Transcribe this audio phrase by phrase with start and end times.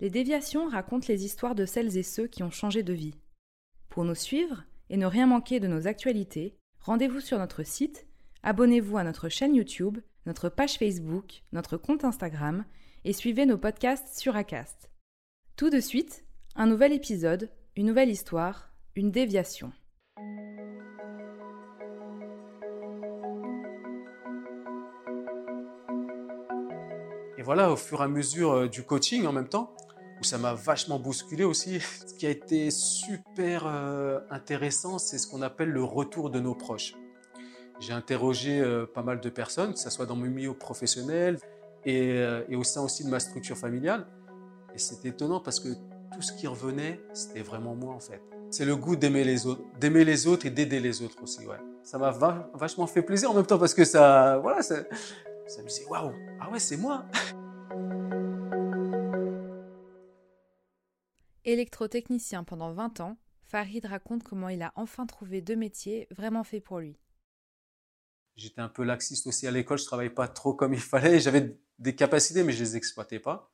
[0.00, 3.16] Les déviations racontent les histoires de celles et ceux qui ont changé de vie.
[3.88, 8.06] Pour nous suivre et ne rien manquer de nos actualités, rendez-vous sur notre site,
[8.44, 12.64] abonnez-vous à notre chaîne YouTube, notre page Facebook, notre compte Instagram
[13.04, 14.88] et suivez nos podcasts sur Acast.
[15.56, 16.24] Tout de suite,
[16.54, 19.72] un nouvel épisode, une nouvelle histoire, une déviation.
[27.36, 29.74] Et voilà, au fur et à mesure euh, du coaching en même temps,
[30.20, 31.80] où ça m'a vachement bousculé aussi.
[32.06, 36.54] Ce qui a été super euh, intéressant, c'est ce qu'on appelle le retour de nos
[36.54, 36.94] proches.
[37.80, 41.38] J'ai interrogé euh, pas mal de personnes, que ce soit dans mon milieu professionnel
[41.84, 44.06] et, euh, et au sein aussi de ma structure familiale.
[44.74, 45.68] Et c'était étonnant parce que
[46.12, 48.20] tout ce qui revenait, c'était vraiment moi en fait.
[48.50, 51.46] C'est le goût d'aimer les autres, d'aimer les autres et d'aider les autres aussi.
[51.46, 51.58] Ouais.
[51.82, 52.10] Ça m'a
[52.54, 56.50] vachement fait plaisir en même temps parce que ça, voilà, ça me disait waouh, ah
[56.50, 57.04] ouais, c'est moi.
[61.48, 66.62] Électrotechnicien pendant 20 ans, Farid raconte comment il a enfin trouvé deux métiers vraiment faits
[66.62, 66.98] pour lui.
[68.36, 71.20] J'étais un peu laxiste aussi à l'école, je travaillais pas trop comme il fallait.
[71.20, 73.50] J'avais des capacités, mais je les exploitais pas.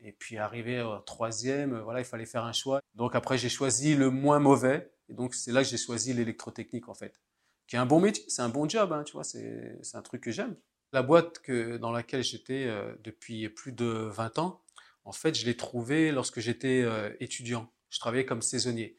[0.00, 2.80] Et puis arrivé au troisième, voilà, il fallait faire un choix.
[2.96, 4.90] Donc après, j'ai choisi le moins mauvais.
[5.08, 7.20] Et donc c'est là que j'ai choisi l'électrotechnique en fait,
[7.68, 10.20] qui est un bon métier, c'est un bon job, hein, tu vois, c'est un truc
[10.20, 10.56] que j'aime.
[10.92, 14.64] La boîte dans laquelle j'étais euh, depuis plus de 20 ans,
[15.06, 17.72] en fait, je l'ai trouvé lorsque j'étais euh, étudiant.
[17.90, 18.98] Je travaillais comme saisonnier.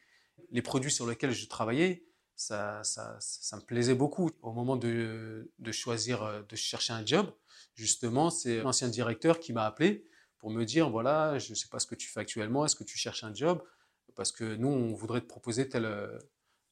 [0.51, 2.06] Les produits sur lesquels je travaillais,
[2.38, 4.31] ça, ça, ça me plaisait beaucoup.
[4.41, 7.29] Au moment de, de, choisir, euh, de chercher un job,
[7.75, 10.06] justement, c'est l'ancien directeur qui m'a appelé
[10.40, 12.85] pour me dire, voilà, je ne sais pas ce que tu fais actuellement, est-ce que
[12.85, 13.62] tu cherches un job?
[14.16, 15.88] Parce que nous, on voudrait te proposer tel,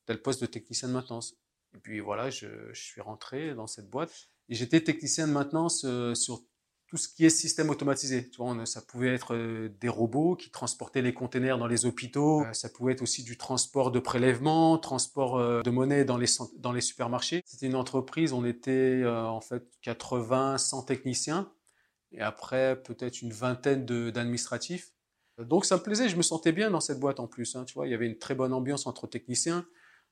[0.06, 1.36] tel poste de technicien de maintenance.
[1.76, 4.30] Et puis voilà, je, je suis rentré dans cette boîte.
[4.48, 6.44] Et j'étais technicien de maintenance euh, sur
[6.88, 8.30] tout ce qui est système automatisé.
[8.30, 12.42] Tu vois, ça pouvait être euh, des robots qui transportaient les containers dans les hôpitaux,
[12.42, 16.28] euh, ça pouvait être aussi du transport de prélèvement, transport euh, de monnaie dans les,
[16.58, 17.42] dans les supermarchés.
[17.46, 21.52] C'était une entreprise, on était en fait 80, 100 techniciens
[22.12, 24.92] et après peut-être une vingtaine d'administratifs.
[25.38, 27.56] Donc ça me plaisait, je me sentais bien dans cette boîte en plus.
[27.56, 29.66] Hein, tu vois, il y avait une très bonne ambiance entre techniciens.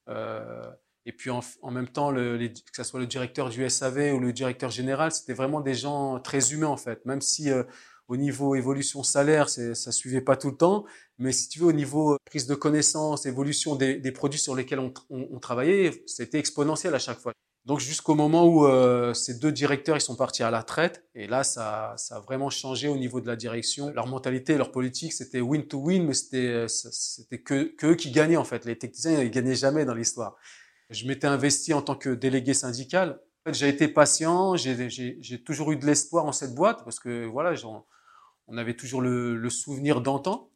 [0.09, 0.69] Euh,
[1.05, 4.13] et puis en, en même temps, le, les, que ce soit le directeur du SAV
[4.13, 7.05] ou le directeur général, c'était vraiment des gens très humains en fait.
[7.05, 7.63] Même si euh,
[8.07, 10.85] au niveau évolution salaire, ça suivait pas tout le temps,
[11.17, 14.79] mais si tu veux au niveau prise de connaissance, évolution des, des produits sur lesquels
[14.79, 17.33] on, on, on travaillait, c'était exponentiel à chaque fois.
[17.65, 21.27] Donc jusqu'au moment où euh, ces deux directeurs ils sont partis à la retraite, et
[21.27, 23.89] là ça, ça a vraiment changé au niveau de la direction.
[23.95, 28.11] Leur mentalité, leur politique, c'était win to win, mais c'était c'était que, que eux qui
[28.11, 28.65] gagnaient en fait.
[28.65, 30.35] Les techniciens ils gagnaient jamais dans l'histoire.
[30.93, 33.19] Je m'étais investi en tant que délégué syndical.
[33.45, 37.25] En fait, j'ai été patient, j'ai toujours eu de l'espoir en cette boîte parce que
[37.25, 37.55] voilà,
[38.47, 40.51] on avait toujours le, souvenir d'antan.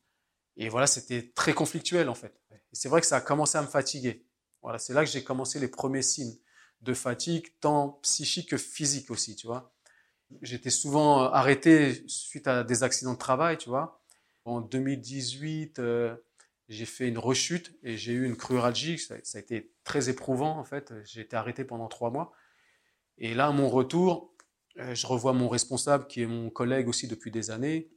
[0.55, 2.39] Et voilà, c'était très conflictuel en fait.
[2.71, 4.25] C'est vrai que ça a commencé à me fatiguer.
[4.61, 6.37] Voilà, c'est là que j'ai commencé les premiers signes
[6.81, 9.73] de fatigue, tant psychique que physique aussi, tu vois.
[10.43, 14.03] J'étais souvent arrêté suite à des accidents de travail, tu vois.
[14.45, 15.81] En 2018,
[16.69, 18.97] j'ai fait une rechute et j'ai eu une cruralgie.
[18.97, 20.93] Ça, ça, a été très éprouvant en fait.
[21.05, 22.33] J'ai été arrêté pendant trois mois.
[23.17, 24.33] Et là, à mon retour,
[24.77, 27.89] euh, je revois mon responsable qui est mon collègue aussi depuis des années.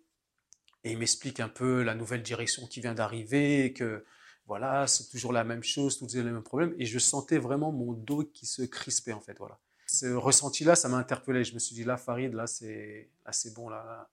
[0.85, 4.05] Et il m'explique un peu la nouvelle direction qui vient d'arriver, que
[4.47, 6.75] voilà, c'est toujours la même chose, tous les mêmes problèmes.
[6.79, 9.37] Et je sentais vraiment mon dos qui se crispait en fait.
[9.39, 9.59] Voilà.
[9.87, 11.45] Ce ressenti-là, ça m'a interpellé.
[11.45, 14.09] Je me suis dit là, Farid, là c'est, là c'est bon, là,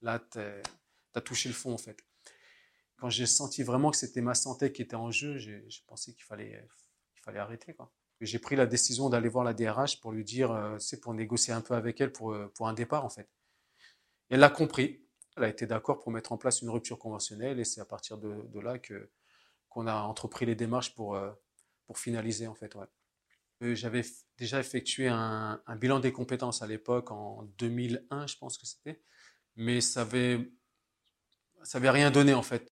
[0.00, 0.20] là,
[1.12, 2.02] t'as touché le fond en fait
[2.96, 6.24] quand j'ai senti vraiment que c'était ma santé qui était en jeu, j'ai pensé qu'il
[6.24, 6.66] fallait,
[7.14, 7.76] qu'il fallait arrêter.
[8.20, 11.52] J'ai pris la décision d'aller voir la DRH pour lui dire, euh, c'est pour négocier
[11.52, 13.28] un peu avec elle pour, euh, pour un départ en fait.
[14.30, 15.06] Elle l'a compris.
[15.36, 18.16] Elle a été d'accord pour mettre en place une rupture conventionnelle et c'est à partir
[18.18, 19.10] de, là que
[19.68, 21.30] qu'on a entrepris les démarches pour, euh,
[21.86, 22.74] pour finaliser en fait.
[23.62, 24.02] Euh, j'avais
[24.38, 29.02] déjà effectué un, bilan des compétences à l'époque, en 2001, je pense que c'était,
[29.56, 30.50] mais ça avait,
[31.62, 32.72] ça avait rien donné en fait.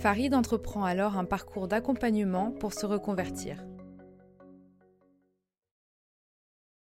[0.00, 3.62] Farid entreprend alors un parcours d'accompagnement pour se reconvertir.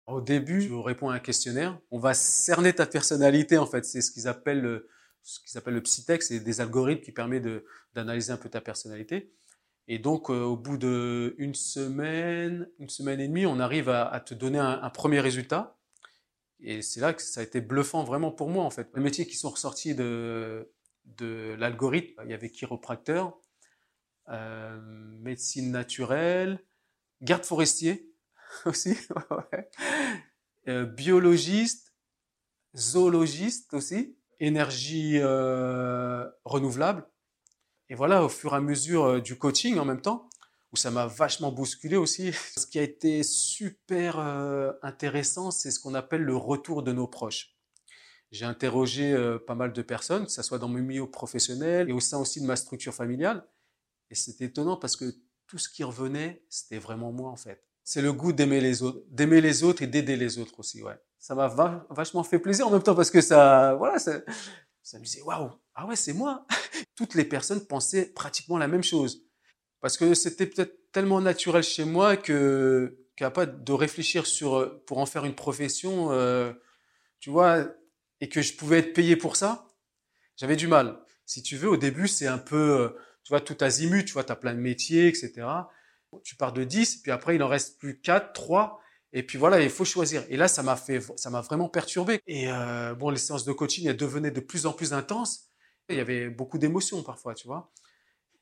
[0.07, 1.81] Au début, tu réponds à un questionnaire.
[1.91, 3.87] On va cerner ta personnalité, en fait.
[3.87, 4.91] C'est ce qu'ils appellent le,
[5.23, 7.49] ce qu'ils appellent le c'est des algorithmes qui permettent
[7.95, 9.33] d'analyser un peu ta personnalité.
[9.89, 14.35] Et donc, euh, au bout d'une semaine, une semaine et demie, on arrive à, te
[14.35, 15.79] donner un, premier résultat.
[16.61, 18.91] Et c'est là que ça a été bluffant vraiment pour moi, en fait.
[18.95, 20.71] Les métiers qui sont ressortis de,
[21.17, 22.21] de l'algorithme.
[22.25, 23.41] Il y avait chiropracteur,
[24.29, 24.79] euh,
[25.23, 26.65] médecine naturelle,
[27.21, 28.13] garde forestier
[28.65, 28.97] aussi,
[30.69, 31.95] euh, biologiste,
[32.77, 37.09] zoologiste aussi, énergie euh, renouvelable.
[37.89, 40.29] Et voilà, au fur et à mesure du coaching en même temps,
[40.73, 42.33] où ça m'a vachement bousculé aussi.
[42.57, 44.21] Ce qui a été super
[44.83, 47.50] intéressant, c'est ce qu'on appelle le retour de nos proches.
[48.31, 51.93] J'ai interrogé euh, pas mal de personnes, que ce soit dans mon milieu professionnel et
[51.93, 53.45] au sein aussi de ma structure familiale.
[54.11, 55.13] Et c'était étonnant parce que
[55.47, 57.65] tout ce qui revenait, c'était vraiment moi en fait.
[57.83, 60.99] C'est le goût d'aimer les autres, d'aimer les autres et d'aider les autres aussi, ouais.
[61.19, 61.49] Ça m'a
[61.91, 64.21] vachement fait plaisir en même temps parce que ça, voilà, ça,
[64.83, 66.47] ça me disait waouh, ah ouais, c'est moi.
[66.95, 69.27] Toutes les personnes pensaient pratiquement la même chose
[69.81, 72.97] parce que c'était peut-être tellement naturel chez moi que
[73.29, 76.11] pas de réfléchir sur pour en faire une profession.
[76.13, 76.55] Euh,
[77.19, 77.67] tu vois,
[78.21, 79.69] et que je pouvais être payé pour ça,
[80.37, 81.01] j'avais du mal.
[81.27, 82.89] Si tu veux, au début, c'est un peu, euh,
[83.25, 85.47] tu vois, tout azimut, tu vois, tu as plein de métiers, etc.
[86.25, 88.81] Tu pars de 10, puis après, il en reste plus 4, 3,
[89.13, 90.25] et puis voilà, il faut choisir.
[90.29, 92.21] Et là, ça m'a fait, ça m'a vraiment perturbé.
[92.27, 95.51] Et euh, bon, les séances de coaching, elles devenaient de plus en plus intenses.
[95.89, 97.73] Il y avait beaucoup d'émotions parfois, tu vois.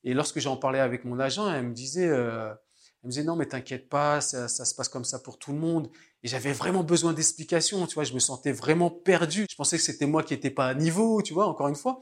[0.05, 2.55] Et lorsque j'en parlais avec mon agent, elle me disait, euh,
[3.03, 5.53] elle me disait non, mais t'inquiète pas, ça, ça, se passe comme ça pour tout
[5.53, 5.89] le monde.
[6.23, 8.05] Et j'avais vraiment besoin d'explications, tu vois.
[8.05, 9.47] Je me sentais vraiment perdu.
[9.49, 12.01] Je pensais que c'était moi qui n'étais pas à niveau, tu vois, encore une fois.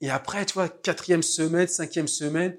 [0.00, 2.58] Et après, tu vois, quatrième semaine, cinquième semaine,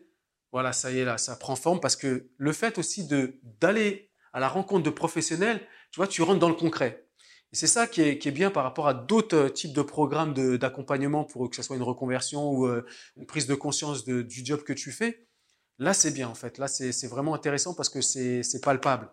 [0.52, 4.10] voilà, ça y est là, ça prend forme parce que le fait aussi de d'aller
[4.34, 5.60] à la rencontre de professionnels,
[5.92, 7.06] tu vois, tu rentres dans le concret.
[7.54, 10.34] Et c'est ça qui est, qui est, bien par rapport à d'autres types de programmes
[10.58, 12.86] d'accompagnement pour que ce soit une reconversion ou euh,
[13.16, 15.28] une prise de conscience du job que tu fais.
[15.78, 16.58] Là, c'est bien en fait.
[16.58, 19.10] Là, c'est vraiment intéressant parce que c'est palpable.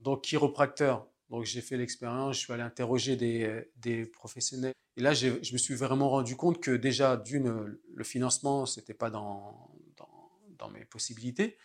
[0.00, 1.06] Donc, chiropracteur.
[1.30, 4.74] Donc, j'ai fait l'expérience, je suis allé interroger des, des professionnels.
[4.96, 8.94] Et là, je me suis vraiment rendu compte que déjà, d'une, le financement, ce n'était
[8.94, 9.70] pas dans,
[10.58, 11.56] dans, mes possibilités.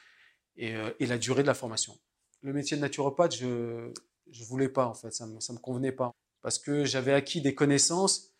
[0.56, 2.00] Et, euh, et, la durée de la formation.
[2.42, 5.92] Le métier de naturopathe, je ne voulais pas en fait, ça ne ça me convenait
[5.92, 6.12] pas.
[6.42, 8.34] Parce que j'avais acquis des connaissances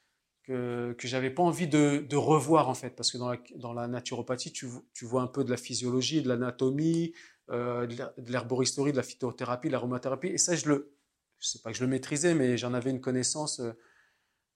[0.48, 4.68] que, que j'avais pas envie de, revoir en fait, parce que dans la, naturopathie, tu,
[5.02, 7.14] vois un peu de la physiologie, de l'anatomie,
[7.50, 10.96] euh, de l'herboristerie, de la phytothérapie, de l'aromathérapie, et ça, je le,
[11.40, 13.74] sais pas que je le maîtrisais, mais j'en avais une connaissance euh,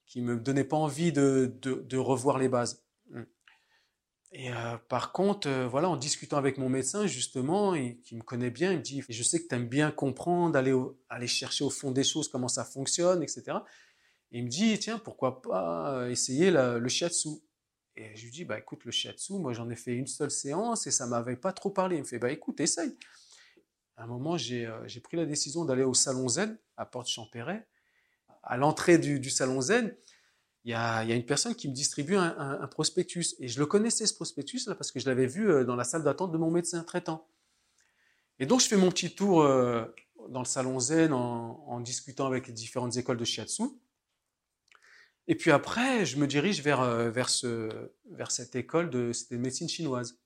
[0.06, 2.84] qui me donnait pas envie de, revoir les bases.
[3.14, 3.26] Hum.
[4.32, 8.22] Et euh, par contre, euh, voilà, en discutant avec mon médecin, justement, et, qui me
[8.22, 10.74] connaît bien, il me dit, je sais que tu aimes bien comprendre, aller,
[11.10, 13.58] aller chercher au fond des choses, comment ça fonctionne, etc
[14.32, 17.30] il me dit, tiens, pourquoi pas euh, essayer le shiatsu
[17.98, 20.88] Et je lui dis, bah écoute, le shiatsu, moi j'en ai fait une seule séance
[20.88, 21.98] et ça m'avait pas trop parlé.
[21.98, 22.98] Il me fait, bah écoute, essaye.
[23.98, 27.68] À un moment, j'ai euh, pris la décision d'aller au Salon Zen à Porte-Champéret.
[28.44, 29.94] À l'entrée du, Salon Zen,
[30.64, 33.36] il y, a, une personne qui me distribue un, prospectus.
[33.40, 35.84] Et je le connaissais, ce prospectus, là, parce que je l'avais vu euh, dans la
[35.84, 37.28] salle d'attente de mon médecin traitant.
[38.40, 39.44] Et donc, je fais mon petit tour
[40.30, 43.64] dans le Salon Zen en, en discutant avec les différentes écoles de shiatsu.
[45.28, 49.38] Et puis après, je me dirige vers, euh, vers, ce, vers cette école de, de
[49.38, 50.20] médecine chinoise.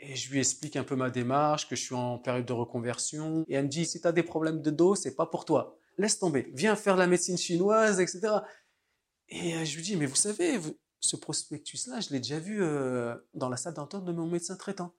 [0.00, 3.44] Et je lui explique un peu ma démarche, que je suis en période de reconversion.
[3.48, 5.78] Et elle me dit, si tu as des problèmes de dos, c'est pas pour toi.
[5.98, 6.50] Laisse tomber.
[6.54, 8.38] Viens faire la médecine chinoise, etc.
[9.28, 10.58] Et euh, je lui dis, mais vous savez,
[11.00, 14.94] ce prospectus-là, je l'ai déjà vu euh, dans la salle d'entente de mon médecin traitant.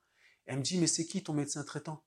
[0.45, 2.03] elle me dit, mais c'est qui ton médecin traitant?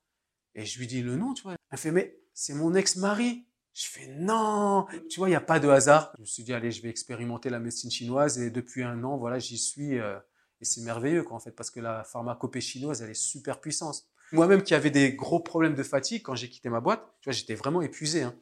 [0.55, 1.55] Et je lui dis le nom, tu vois.
[1.71, 3.45] Elle fait, mais c'est mon ex-mari.
[3.79, 6.11] Je fais non, tu vois, il n'y a pas de hasard.
[6.17, 9.15] Je me suis dit, allez, je vais expérimenter la médecine chinoise et depuis un an,
[9.15, 9.97] voilà, j'y suis.
[9.97, 10.19] Euh,
[10.59, 14.03] et c'est merveilleux, quoi, en fait, parce que la pharmacopée chinoise, elle est super puissante.
[14.33, 17.33] Moi-même qui avais des gros problèmes de fatigue quand j'ai quitté ma boîte, tu vois,
[17.33, 18.23] j'étais vraiment épuisé.
[18.23, 18.35] Hein.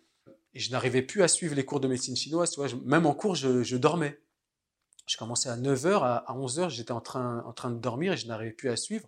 [0.56, 3.14] Et je n'arrivais plus à suivre les cours de médecine chinoise, tu vois, même en
[3.14, 4.20] cours, je, dormais.
[5.06, 8.26] Je commençais à 9h, à 11h, j'étais en train, en train de dormir et je
[8.26, 9.08] n'arrivais plus à suivre.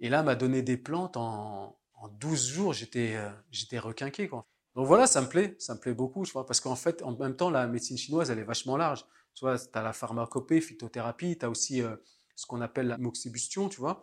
[0.00, 4.28] Et là, m'a donné des plantes en, en 12 jours, j'étais euh, requinqué.
[4.28, 4.46] Quoi.
[4.76, 7.16] Donc voilà, ça me plaît, ça me plaît beaucoup, je vois, parce qu'en fait, en
[7.16, 9.04] même temps, la médecine chinoise, elle est vachement large.
[9.34, 11.82] Tu vois, tu as la pharmacopée, phytothérapie, tu as aussi
[12.36, 14.02] ce qu'on appelle la moxibustion, tu vois.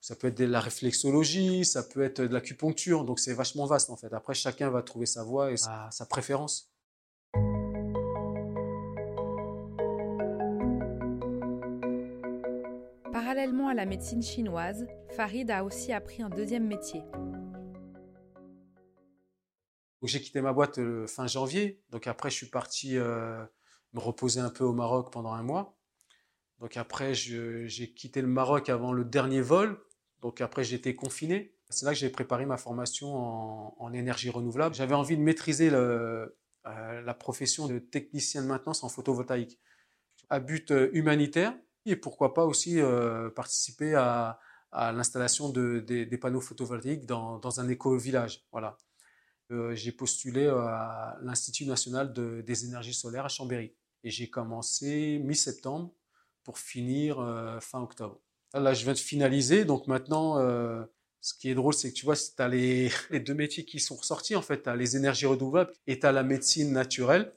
[0.00, 3.90] Ça peut être de la réflexologie, ça peut être de l'acupuncture, donc c'est vachement vaste
[3.90, 4.12] en fait.
[4.12, 6.72] Après, chacun va trouver sa voie et sa préférence.
[13.12, 17.02] Parallèlement à la médecine chinoise, Farid a aussi appris un deuxième métier.
[20.02, 23.44] J'ai quitté ma boîte le fin janvier, donc après je suis parti euh,
[23.92, 25.76] me reposer un peu au Maroc pendant un mois.
[26.58, 29.78] Donc après j'ai quitté le Maroc avant le dernier vol,
[30.20, 31.54] donc après, été confiné.
[31.68, 33.08] C'est là que j'ai préparé ma formation
[33.80, 34.74] en, énergie renouvelable.
[34.74, 36.26] J'avais envie de maîtriser euh,
[36.64, 39.58] la profession de technicien de maintenance en photovoltaïque
[40.28, 41.54] à but euh, humanitaire
[41.86, 44.38] et pourquoi pas aussi euh, participer à,
[44.72, 48.46] l'installation de, des, panneaux photovoltaïques dans, un éco-village.
[48.52, 48.78] Voilà.
[49.72, 55.92] J'ai postulé à l'Institut national des énergies solaires à Chambéry et j'ai commencé mi-septembre
[56.44, 57.16] pour finir
[57.60, 58.20] fin octobre.
[58.54, 59.64] Là, je viens de finaliser.
[59.64, 60.84] Donc maintenant, euh,
[61.20, 62.90] ce qui est drôle, c'est que tu vois, tu as les,
[63.20, 64.36] deux métiers qui sont ressortis.
[64.36, 67.32] En fait, tu as les énergies renouvelables et tu as la médecine naturelle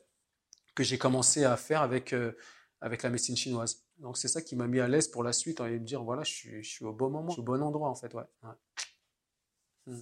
[0.75, 2.31] que j'ai commencé à faire avec, euh,
[2.81, 3.83] avec la médecine chinoise.
[3.97, 6.23] Donc c'est ça qui m'a mis à l'aise pour la suite et me dire, voilà,
[6.23, 8.11] je suis, je suis, au bon moment, je suis au bon endroit en fait.
[8.15, 8.23] Ouais.
[9.85, 10.01] Hmm.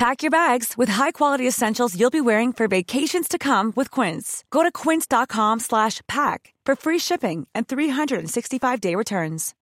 [0.00, 4.44] Pack your bags with high-quality essentials you'll be wearing for vacations to come with Quince.
[4.50, 9.54] Go to quince.com slash pack for free shipping and 365-day returns.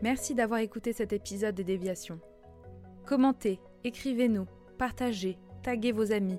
[0.00, 2.20] Merci d'avoir écouté cet épisode des déviations.
[3.04, 4.46] Commentez, écrivez-nous,
[4.78, 6.38] partagez, taguez vos amis,